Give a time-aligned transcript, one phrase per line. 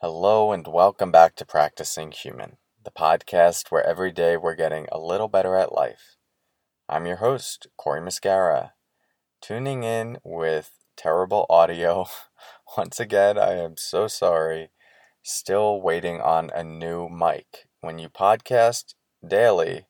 [0.00, 4.98] Hello, and welcome back to Practicing Human, the podcast where every day we're getting a
[4.98, 6.18] little better at life.
[6.86, 8.72] I'm your host, Cory Muscara.
[9.40, 12.04] Tuning in with terrible audio.
[12.76, 14.68] Once again, I am so sorry.
[15.22, 17.66] Still waiting on a new mic.
[17.80, 18.92] When you podcast
[19.26, 19.86] daily,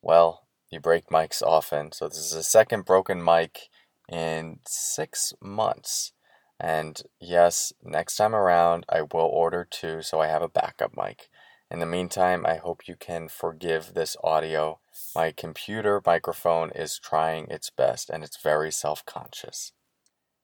[0.00, 1.92] well, you break mics often.
[1.92, 3.68] So, this is the second broken mic
[4.10, 6.13] in six months.
[6.60, 11.28] And yes, next time around, I will order two so I have a backup mic.
[11.70, 14.80] In the meantime, I hope you can forgive this audio.
[15.14, 19.72] My computer microphone is trying its best and it's very self conscious.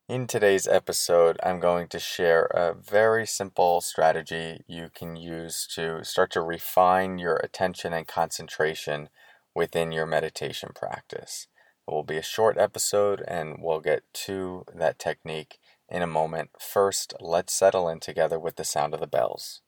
[0.09, 6.03] In today's episode, I'm going to share a very simple strategy you can use to
[6.03, 9.11] start to refine your attention and concentration
[9.55, 11.47] within your meditation practice.
[11.87, 16.51] It will be a short episode and we'll get to that technique in a moment.
[16.61, 19.63] First, let's settle in together with the sound of the bells.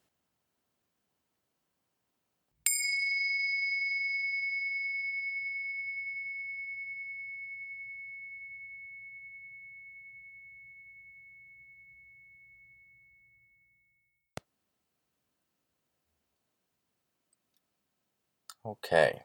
[18.65, 19.23] Okay.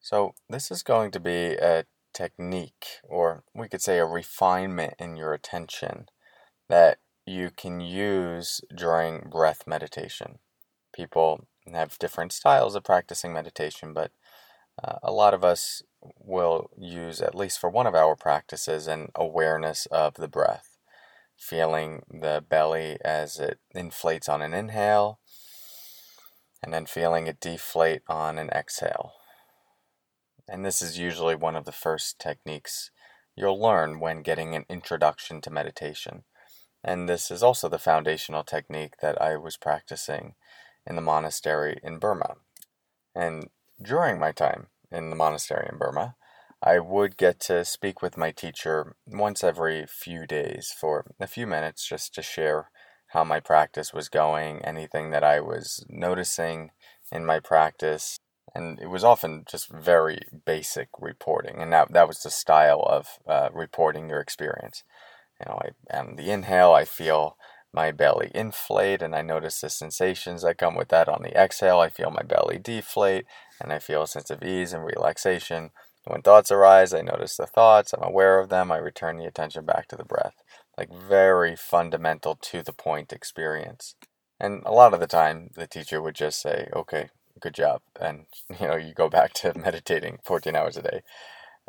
[0.00, 1.84] So, this is going to be a
[2.18, 6.06] technique, or we could say a refinement in your attention
[6.68, 10.40] that you can use during breath meditation.
[10.92, 14.10] People have different styles of practicing meditation, but
[14.82, 15.82] uh, a lot of us
[16.18, 20.76] will use, at least for one of our practices, an awareness of the breath,
[21.36, 25.20] feeling the belly as it inflates on an inhale,
[26.64, 29.12] and then feeling it deflate on an exhale.
[30.48, 32.90] And this is usually one of the first techniques
[33.36, 36.24] you'll learn when getting an introduction to meditation.
[36.82, 40.34] And this is also the foundational technique that I was practicing
[40.86, 42.36] in the monastery in Burma.
[43.14, 46.16] And during my time in the monastery in Burma,
[46.62, 51.46] I would get to speak with my teacher once every few days for a few
[51.46, 52.70] minutes just to share
[53.08, 56.70] how my practice was going, anything that I was noticing
[57.12, 58.18] in my practice,
[58.54, 63.18] and it was often just very basic reporting, and that that was the style of
[63.26, 64.82] uh, reporting your experience.
[65.40, 67.36] You know, I, on the inhale, I feel
[67.72, 71.08] my belly inflate, and I notice the sensations that come with that.
[71.08, 73.26] On the exhale, I feel my belly deflate,
[73.60, 75.70] and I feel a sense of ease and relaxation.
[76.04, 77.92] When thoughts arise, I notice the thoughts.
[77.92, 78.72] I'm aware of them.
[78.72, 80.36] I return the attention back to the breath.
[80.76, 83.94] Like very fundamental to the point experience.
[84.40, 87.82] And a lot of the time, the teacher would just say, okay, good job.
[88.00, 88.26] And,
[88.60, 91.02] you know, you go back to meditating 14 hours a day.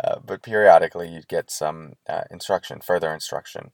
[0.02, 3.72] Uh, but periodically you'd get some uh, instruction, further instruction.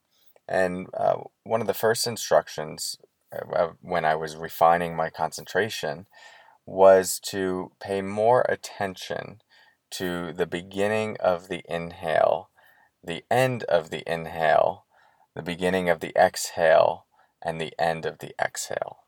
[0.47, 2.97] And uh, one of the first instructions
[3.31, 6.07] uh, when I was refining my concentration
[6.65, 9.41] was to pay more attention
[9.91, 12.49] to the beginning of the inhale,
[13.03, 14.85] the end of the inhale,
[15.35, 17.05] the beginning of the exhale,
[17.41, 19.04] and the end of the exhale.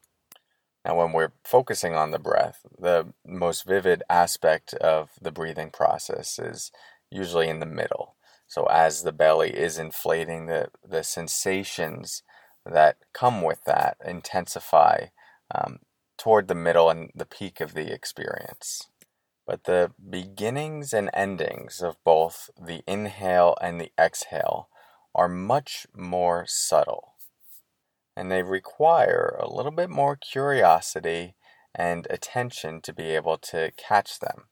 [0.87, 6.39] Now, when we're focusing on the breath, the most vivid aspect of the breathing process
[6.39, 6.71] is
[7.11, 8.15] usually in the middle.
[8.47, 12.23] So, as the belly is inflating, the, the sensations
[12.65, 15.07] that come with that intensify
[15.53, 15.79] um,
[16.17, 18.87] toward the middle and the peak of the experience.
[19.45, 24.69] But the beginnings and endings of both the inhale and the exhale
[25.13, 27.15] are much more subtle
[28.17, 31.35] and they require a little bit more curiosity
[31.75, 34.45] and attention to be able to catch them.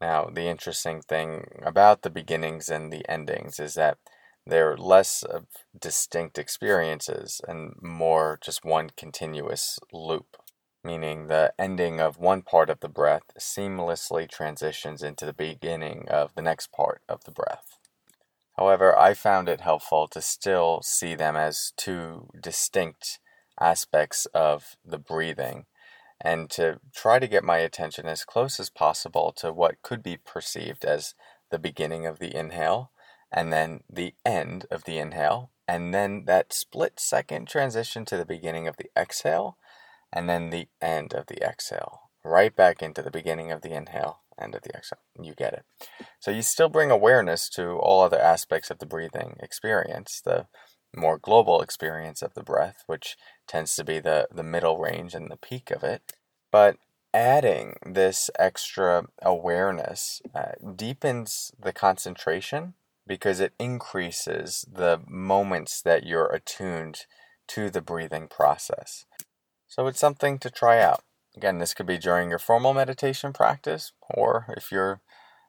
[0.00, 3.98] Now, the interesting thing about the beginnings and the endings is that
[4.46, 5.44] they're less of
[5.78, 10.38] distinct experiences and more just one continuous loop,
[10.82, 16.34] meaning the ending of one part of the breath seamlessly transitions into the beginning of
[16.34, 17.79] the next part of the breath.
[18.60, 23.18] However, I found it helpful to still see them as two distinct
[23.58, 25.64] aspects of the breathing
[26.20, 30.18] and to try to get my attention as close as possible to what could be
[30.18, 31.14] perceived as
[31.50, 32.92] the beginning of the inhale
[33.32, 38.26] and then the end of the inhale and then that split second transition to the
[38.26, 39.56] beginning of the exhale
[40.12, 42.10] and then the end of the exhale.
[42.22, 45.00] Right back into the beginning of the inhale end of the exhale.
[45.20, 45.64] You get it.
[46.18, 50.46] So you still bring awareness to all other aspects of the breathing experience, the
[50.94, 53.16] more global experience of the breath, which
[53.46, 56.02] tends to be the, the middle range and the peak of it.
[56.50, 56.76] But
[57.14, 62.74] adding this extra awareness uh, deepens the concentration
[63.06, 67.06] because it increases the moments that you're attuned
[67.48, 69.04] to the breathing process.
[69.66, 71.02] So it's something to try out.
[71.36, 75.00] Again, this could be during your formal meditation practice, or if you're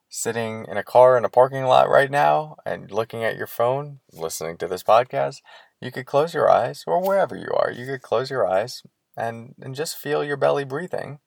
[0.10, 4.00] sitting in a car in a parking lot right now and looking at your phone,
[4.12, 5.38] listening to this podcast,
[5.80, 8.84] you could close your eyes, or wherever you are, you could close your eyes
[9.18, 11.20] and, and just feel your belly breathing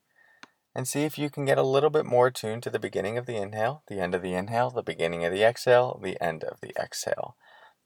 [0.75, 3.25] and see if you can get a little bit more tuned to the beginning of
[3.25, 6.59] the inhale, the end of the inhale, the beginning of the exhale, the end of
[6.61, 7.35] the exhale.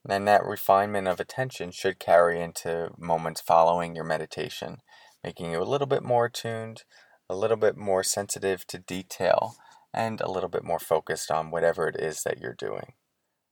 [0.08, 4.78] And that refinement of attention should carry into moments following your meditation,
[5.24, 6.84] making you a little bit more tuned,
[7.30, 9.56] a little bit more sensitive to detail,
[9.94, 12.94] and a little bit more focused on whatever it is that you're doing.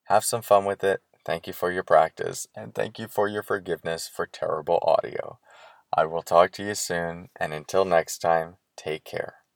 [0.05, 1.01] Have some fun with it.
[1.25, 5.39] Thank you for your practice, and thank you for your forgiveness for terrible audio.
[5.95, 9.46] I will talk to you soon, and until next time, Take care.